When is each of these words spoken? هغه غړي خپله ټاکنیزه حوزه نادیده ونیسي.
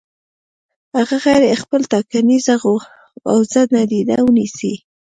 هغه 0.97 1.15
غړي 1.23 1.59
خپله 1.61 1.85
ټاکنیزه 1.93 2.53
حوزه 3.25 3.61
نادیده 3.73 4.17
ونیسي. 4.23 4.73